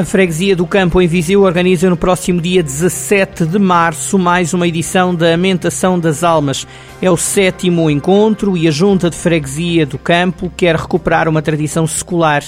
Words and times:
A 0.00 0.04
Freguesia 0.04 0.56
do 0.56 0.66
Campo 0.66 0.98
em 1.02 1.06
Viseu 1.06 1.42
organiza 1.42 1.90
no 1.90 1.96
próximo 1.96 2.40
dia 2.40 2.62
17 2.62 3.44
de 3.44 3.58
março 3.58 4.18
mais 4.18 4.54
uma 4.54 4.66
edição 4.66 5.14
da 5.14 5.34
Amentação 5.34 6.00
das 6.00 6.24
Almas. 6.24 6.66
É 7.02 7.10
o 7.10 7.18
sétimo 7.18 7.90
encontro 7.90 8.56
e 8.56 8.66
a 8.66 8.70
Junta 8.70 9.10
de 9.10 9.16
Freguesia 9.16 9.84
do 9.84 9.98
Campo 9.98 10.50
quer 10.56 10.74
recuperar 10.74 11.28
uma 11.28 11.42
tradição 11.42 11.86
secular 11.86 12.42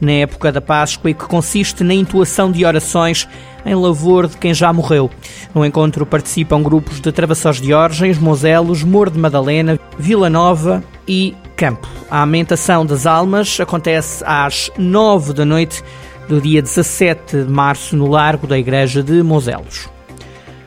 na 0.00 0.12
época 0.12 0.50
da 0.50 0.62
Páscoa 0.62 1.10
e 1.10 1.14
que 1.14 1.26
consiste 1.26 1.84
na 1.84 1.92
intuação 1.92 2.50
de 2.50 2.64
orações 2.64 3.28
em 3.66 3.74
lavor 3.74 4.26
de 4.26 4.38
quem 4.38 4.54
já 4.54 4.72
morreu. 4.72 5.10
No 5.54 5.62
encontro 5.62 6.06
participam 6.06 6.62
grupos 6.62 7.02
de 7.02 7.12
Travassós 7.12 7.60
de 7.60 7.74
Orgens, 7.74 8.16
Moselos, 8.16 8.82
Mor 8.82 9.10
de 9.10 9.18
Madalena, 9.18 9.78
Vila 9.98 10.30
Nova 10.30 10.82
e 11.06 11.34
Campo. 11.54 11.86
A 12.10 12.22
amentação 12.22 12.86
das 12.86 13.04
almas 13.04 13.60
acontece 13.60 14.24
às 14.26 14.70
nove 14.78 15.34
da 15.34 15.44
noite 15.44 15.82
do 16.28 16.40
dia 16.40 16.62
17 16.62 17.44
de 17.44 17.50
março 17.50 17.96
no 17.96 18.08
Largo 18.08 18.46
da 18.46 18.58
Igreja 18.58 19.02
de 19.02 19.22
Moselos. 19.22 19.88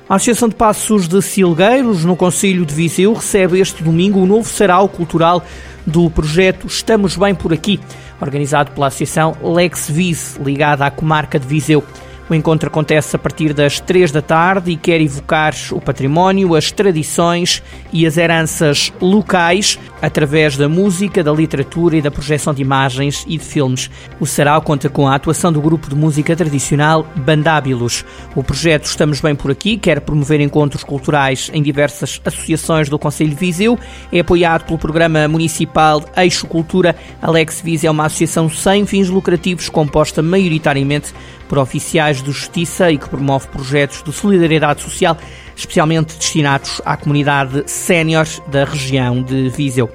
A 0.10 0.16
Associação 0.16 0.48
de 0.48 0.56
Passos 0.56 1.08
de 1.08 1.22
Silgueiros, 1.22 2.06
no 2.06 2.16
Conselho 2.16 2.66
de 2.66 2.74
Viseu, 2.74 3.14
recebe 3.14 3.60
este 3.60 3.84
domingo 3.84 4.20
o 4.22 4.26
novo 4.26 4.48
sarau 4.48 4.88
cultural 4.88 5.44
do 5.86 6.10
projeto 6.10 6.68
Estamos 6.68 7.18
Bem 7.18 7.36
Por 7.36 7.52
Aqui, 7.52 7.80
organizado 8.22 8.72
pela 8.72 8.88
Associação 8.88 9.36
Lex 9.44 9.90
Vis, 9.90 10.40
ligada 10.44 10.86
à 10.86 10.92
comarca 10.92 11.38
de 11.38 11.46
Viseu. 11.46 11.84
O 12.30 12.36
encontro 12.36 12.68
acontece 12.68 13.16
a 13.16 13.20
partir 13.20 13.54
das 13.54 13.80
três 13.80 14.12
da 14.12 14.22
tarde 14.22 14.72
e 14.72 14.76
quer 14.76 15.00
evocar 15.00 15.54
o 15.72 15.80
património, 15.80 16.56
as 16.56 16.72
tradições 16.72 17.64
e 17.94 18.06
as 18.06 18.18
heranças 18.18 18.92
locais 19.00 19.80
através 20.02 20.58
da 20.58 20.68
música, 20.68 21.24
da 21.24 21.32
literatura 21.32 21.96
e 21.96 22.02
da 22.02 22.12
projeção 22.12 22.54
de 22.54 22.62
imagens 22.62 23.24
e 23.28 23.38
de 23.38 23.44
filmes. 23.44 23.90
O 24.20 24.26
Sarau 24.26 24.62
conta 24.62 24.90
com 24.90 25.08
a 25.08 25.16
atuação 25.16 25.54
do 25.54 25.62
grupo 25.62 25.90
de 25.90 25.96
música 25.96 26.36
tradicional 26.36 27.08
Bandábilos. 27.16 28.04
O 28.36 28.44
projeto 28.44 28.86
Estamos 28.86 29.22
Bem 29.22 29.34
Por 29.34 29.50
Aqui 29.50 29.78
quer 29.78 30.02
promover 30.02 30.42
encontros 30.42 30.84
culturais 30.84 31.50
em 31.54 31.64
diversas 31.64 32.22
associações 32.26 32.90
do 32.90 33.00
Conselho 33.00 33.30
de 33.30 33.38
Viseu. 33.38 33.80
É 34.12 34.20
apoiado 34.20 34.66
pelo 34.66 34.78
programa 34.78 35.28
municipal 35.30 36.04
Eixo 36.16 36.46
Cultura. 36.46 36.94
Alex 37.22 37.62
Viseu 37.62 37.88
é 37.88 37.92
uma 37.92 38.06
associação 38.06 38.50
sem 38.50 38.86
fins 38.86 39.08
lucrativos 39.08 39.70
composta 39.70 40.22
maioritariamente 40.22 41.14
por 41.48 41.58
oficiais 41.58 42.22
de 42.22 42.32
justiça 42.32 42.92
e 42.92 42.98
que 42.98 43.10
promove 43.10 43.48
projetos 43.48 44.04
de 44.04 44.12
solidariedade 44.12 44.82
social, 44.82 45.18
especialmente 45.56 46.16
destinados 46.18 46.82
à 46.86 46.96
comunidade 46.98 47.64
sénior 47.70 48.28
da 48.48 48.66
região 48.66 49.22
de 49.22 49.50
Viseu. 49.50 49.90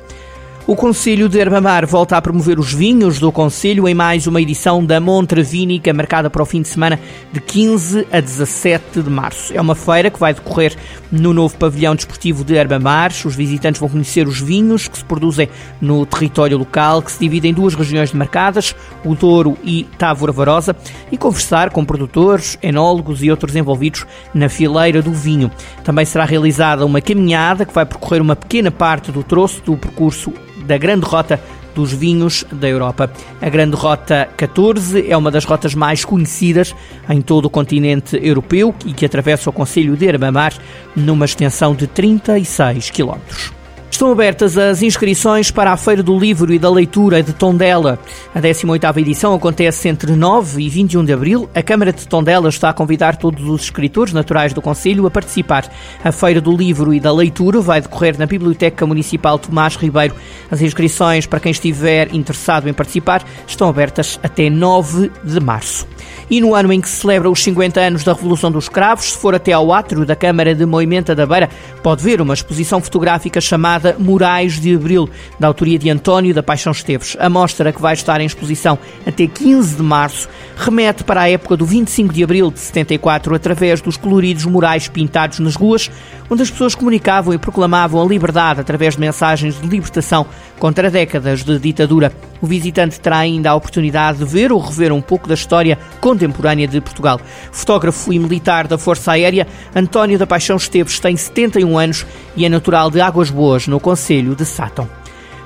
O 0.65 0.77
Conselho 0.77 1.29
de 1.29 1.41
Herbamar 1.41 1.85
volta 1.89 2.17
a 2.17 2.23
promover 2.23 2.57
os 2.57 2.73
vinhos 2.73 3.19
do 3.19 3.33
Conselho 3.33 3.89
em 3.89 3.95
mais 3.95 4.29
uma 4.29 4.41
edição 4.41 4.83
da 4.83 5.01
Montra 5.01 5.43
Vínica, 5.43 5.93
marcada 5.93 6.31
para 6.31 6.41
o 6.41 6.47
fim 6.47 6.63
de 6.63 6.69
semana 6.69 7.01
de 7.33 7.41
15 7.41 8.07
a 8.13 8.21
17 8.21 9.03
de 9.03 9.11
março. 9.11 9.53
É 9.53 9.61
uma 9.61 9.75
feira 9.75 10.09
que 10.09 10.21
vai 10.21 10.33
decorrer 10.33 10.77
no 11.11 11.33
novo 11.33 11.57
pavilhão 11.57 11.97
desportivo 11.97 12.45
de 12.45 12.55
Herbamar. 12.55 13.11
Os 13.25 13.35
visitantes 13.35 13.81
vão 13.81 13.89
conhecer 13.89 14.29
os 14.29 14.41
vinhos 14.41 14.87
que 14.87 14.99
se 14.99 15.05
produzem 15.05 15.49
no 15.81 16.07
território 16.07 16.57
local, 16.57 17.03
que 17.03 17.11
se 17.11 17.19
divide 17.19 17.49
em 17.49 17.53
duas 17.53 17.75
regiões 17.75 18.13
demarcadas, 18.13 18.73
o 19.05 19.17
Douro 19.17 19.59
e 19.65 19.83
Távora 19.99 20.31
Varosa, 20.31 20.77
e 21.11 21.19
conversar 21.19 21.71
com 21.71 21.85
produtores, 21.85 22.57
enólogos 22.63 23.21
e 23.21 23.33
outros 23.33 23.57
envolvidos 23.57 24.07
na 24.33 24.49
fileira 24.49 25.03
do 25.03 25.13
vinho. 25.13 25.51
Também 25.83 26.05
será 26.05 26.25
realizada 26.25 26.87
uma 26.87 27.01
caminhada 27.01 27.65
que 27.65 27.75
vai 27.75 27.85
percorrer 27.85 28.23
uma 28.23 28.37
pequena 28.37 28.71
parte 28.71 29.11
do 29.11 29.25
troço 29.25 29.61
do 29.65 29.77
percurso 29.77 30.33
da 30.67 30.79
Grande 30.79 31.07
Rota 31.07 31.41
dos 31.75 31.93
vinhos 31.93 32.45
da 32.53 32.69
Europa. 32.69 33.11
A 33.41 33.49
Grande 33.49 33.77
Rota 33.77 34.29
14 34.37 35.11
é 35.11 35.17
uma 35.17 35.31
das 35.31 35.45
rotas 35.45 35.75
mais 35.75 36.05
conhecidas 36.05 36.75
em 37.09 37.21
todo 37.21 37.47
o 37.47 37.51
continente 37.51 38.19
europeu 38.23 38.75
e 38.85 38.93
que 38.93 39.07
atravessa 39.07 39.51
o 39.51 39.53
Conselho 39.53 39.97
de 39.97 40.09
Armamar 40.09 40.53
numa 40.95 41.25
extensão 41.25 41.75
de 41.75 41.87
36 41.87 42.91
quilómetros. 42.91 43.62
Estão 44.03 44.11
abertas 44.11 44.59
as 44.59 44.83
inscrições 44.83 45.53
para 45.53 45.71
a 45.71 45.77
Feira 45.77 46.03
do 46.03 46.19
Livro 46.19 46.53
e 46.53 46.59
da 46.59 46.69
Leitura 46.69 47.23
de 47.23 47.33
Tondela. 47.33 48.01
A 48.35 48.41
18ª 48.41 48.97
edição 48.97 49.33
acontece 49.33 49.89
entre 49.89 50.17
9 50.17 50.61
e 50.61 50.69
21 50.69 51.05
de 51.05 51.13
abril. 51.13 51.49
A 51.55 51.63
Câmara 51.63 51.93
de 51.93 52.09
Tondela 52.09 52.49
está 52.49 52.69
a 52.69 52.73
convidar 52.73 53.15
todos 53.15 53.49
os 53.49 53.63
escritores 53.63 54.13
naturais 54.13 54.53
do 54.53 54.61
Conselho 54.61 55.07
a 55.07 55.11
participar. 55.11 55.73
A 56.03 56.11
Feira 56.11 56.41
do 56.41 56.51
Livro 56.51 56.93
e 56.93 56.99
da 56.99 57.13
Leitura 57.13 57.61
vai 57.61 57.81
decorrer 57.81 58.19
na 58.19 58.27
Biblioteca 58.27 58.85
Municipal 58.85 59.39
Tomás 59.39 59.77
Ribeiro. 59.77 60.17
As 60.51 60.61
inscrições 60.61 61.25
para 61.25 61.39
quem 61.39 61.53
estiver 61.53 62.13
interessado 62.13 62.69
em 62.69 62.75
participar 62.75 63.23
estão 63.47 63.69
abertas 63.69 64.19
até 64.21 64.51
9 64.51 65.13
de 65.23 65.39
março. 65.39 65.87
E 66.29 66.41
no 66.41 66.57
ano 66.57 66.73
em 66.73 66.81
que 66.81 66.89
se 66.89 67.03
celebra 67.03 67.31
os 67.31 67.41
50 67.41 67.79
anos 67.79 68.03
da 68.03 68.15
Revolução 68.15 68.51
dos 68.51 68.69
Cravos, 68.69 69.13
se 69.13 69.19
for 69.19 69.33
até 69.33 69.53
ao 69.53 69.73
átrio 69.73 70.05
da 70.05 70.17
Câmara 70.17 70.57
de 70.57 70.67
Moimenta 70.67 71.15
da 71.15 71.25
Beira, 71.25 71.49
pode 71.85 72.03
ver 72.03 72.21
uma 72.21 72.35
exposição 72.35 72.81
fotográfica 72.81 73.41
chamada 73.41 73.92
Morais 73.99 74.61
de 74.61 74.75
Abril, 74.75 75.09
da 75.39 75.47
autoria 75.47 75.79
de 75.79 75.91
António 75.91 76.35
da 76.35 76.43
Paixão 76.43 76.73
Esteves. 76.73 77.17
A 77.19 77.29
mostra, 77.29 77.73
que 77.73 77.81
vai 77.81 77.95
estar 77.95 78.21
em 78.21 78.27
exposição 78.27 78.79
até 79.07 79.27
15 79.27 79.77
de 79.77 79.83
março, 79.83 80.29
remete 80.57 81.05
para 81.05 81.23
a 81.23 81.31
época 81.31 81.57
do 81.57 81.67
25 81.67 82.13
de 82.13 82.25
abril 82.25 82.51
de 82.51 82.61
74, 82.61 83.35
através 83.35 83.81
dos 83.81 83.97
coloridos 83.97 84.45
murais 84.45 84.89
pintados 84.89 85.39
nas 85.39 85.55
ruas, 85.55 85.91
onde 86.31 86.43
as 86.43 86.51
pessoas 86.51 86.75
comunicavam 86.75 87.35
e 87.35 87.39
proclamavam 87.39 88.03
a 88.03 88.07
liberdade 88.07 88.61
através 88.61 88.95
de 88.95 89.01
mensagens 89.01 89.61
de 89.61 89.67
libertação 89.67 90.27
contra 90.59 90.91
décadas 90.91 91.45
de 91.45 91.59
ditadura. 91.59 92.32
O 92.43 92.47
visitante 92.47 93.01
terá 93.01 93.19
ainda 93.19 93.51
a 93.51 93.55
oportunidade 93.55 94.19
de 94.19 94.25
ver 94.25 94.53
ou 94.53 94.59
rever 94.59 94.93
um 94.93 95.01
pouco 95.01 95.29
da 95.29 95.35
história 95.35 95.79
contemporânea 96.01 96.67
de 96.67 96.81
Portugal. 96.81 97.21
Fotógrafo 97.53 98.13
e 98.13 98.19
militar 98.19 98.67
da 98.67 98.77
Força 98.77 99.13
Aérea, 99.13 99.47
António 99.75 100.19
da 100.19 100.27
Paixão 100.27 100.57
Esteves 100.57 100.99
tem 100.99 101.17
71 101.17 101.79
anos 101.79 102.05
e 102.37 102.45
é 102.45 102.49
natural 102.49 102.91
de 102.91 103.01
Águas 103.01 103.31
Boas, 103.31 103.69
no 103.69 103.79
Conselho 103.79 104.35
de 104.35 104.45
Sátão. 104.45 105.02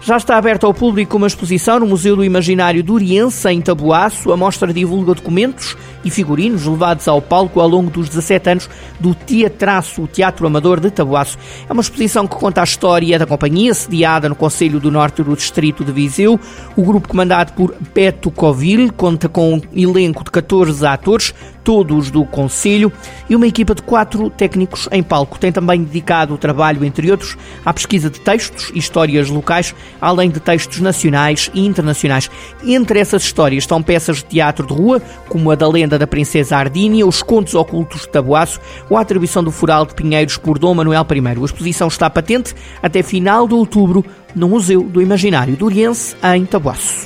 Já 0.06 0.18
está 0.18 0.36
aberta 0.36 0.64
ao 0.68 0.72
público 0.72 1.16
uma 1.16 1.26
exposição 1.26 1.80
no 1.80 1.86
Museu 1.88 2.14
do 2.14 2.24
Imaginário 2.24 2.80
do 2.80 2.94
Oriense, 2.94 3.48
em 3.48 3.60
Taboaço. 3.60 4.32
A 4.32 4.36
mostra 4.36 4.72
divulga 4.72 5.12
documentos 5.12 5.76
e 6.04 6.10
figurinos 6.12 6.64
levados 6.64 7.08
ao 7.08 7.20
palco 7.20 7.58
ao 7.58 7.66
longo 7.66 7.90
dos 7.90 8.08
17 8.08 8.50
anos 8.50 8.70
do 9.00 9.16
Teatraço, 9.16 10.02
o 10.02 10.06
Teatro 10.06 10.46
Amador 10.46 10.78
de 10.78 10.92
Taboaço. 10.92 11.36
É 11.68 11.72
uma 11.72 11.82
exposição 11.82 12.24
que 12.24 12.36
conta 12.36 12.60
a 12.60 12.64
história 12.64 13.18
da 13.18 13.26
companhia, 13.26 13.74
sediada 13.74 14.28
no 14.28 14.36
Conselho 14.36 14.78
do 14.78 14.92
Norte 14.92 15.24
do 15.24 15.34
Distrito 15.34 15.84
de 15.84 15.90
Viseu. 15.90 16.38
O 16.76 16.84
grupo 16.84 17.08
comandado 17.08 17.52
por 17.54 17.74
Beto 17.92 18.30
Covil 18.30 18.92
conta 18.92 19.28
com 19.28 19.54
um 19.54 19.60
elenco 19.74 20.22
de 20.22 20.30
14 20.30 20.86
atores, 20.86 21.34
todos 21.66 22.12
do 22.12 22.24
Conselho, 22.24 22.92
e 23.28 23.34
uma 23.34 23.48
equipa 23.48 23.74
de 23.74 23.82
quatro 23.82 24.30
técnicos 24.30 24.88
em 24.92 25.02
palco. 25.02 25.36
Tem 25.36 25.50
também 25.50 25.82
dedicado 25.82 26.32
o 26.32 26.38
trabalho, 26.38 26.84
entre 26.84 27.10
outros, 27.10 27.36
à 27.64 27.74
pesquisa 27.74 28.08
de 28.08 28.20
textos 28.20 28.70
e 28.72 28.78
histórias 28.78 29.28
locais, 29.28 29.74
além 30.00 30.30
de 30.30 30.38
textos 30.38 30.78
nacionais 30.78 31.50
e 31.52 31.66
internacionais. 31.66 32.30
Entre 32.64 33.00
essas 33.00 33.24
histórias 33.24 33.64
estão 33.64 33.82
peças 33.82 34.18
de 34.18 34.26
teatro 34.26 34.64
de 34.64 34.72
rua, 34.72 35.02
como 35.28 35.50
a 35.50 35.56
da 35.56 35.66
lenda 35.68 35.98
da 35.98 36.06
Princesa 36.06 36.56
Ardínia, 36.56 37.04
os 37.04 37.20
contos 37.20 37.56
ocultos 37.56 38.02
de 38.02 38.10
Tabuaço 38.10 38.60
ou 38.88 38.96
a 38.96 39.00
atribuição 39.00 39.42
do 39.42 39.50
Fural 39.50 39.86
de 39.86 39.94
Pinheiros 39.94 40.36
por 40.36 40.60
Dom 40.60 40.72
Manuel 40.72 41.04
I. 41.10 41.26
A 41.26 41.44
exposição 41.44 41.88
está 41.88 42.08
patente 42.08 42.54
até 42.80 43.02
final 43.02 43.48
de 43.48 43.54
outubro 43.54 44.04
no 44.36 44.48
Museu 44.48 44.84
do 44.84 45.02
Imaginário 45.02 45.56
do 45.56 45.64
Oriense, 45.64 46.14
em 46.22 46.44
Tabuaço. 46.44 47.05